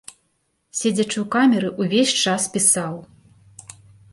[0.77, 2.95] Седзячы ў камеры, увесь час пісаў.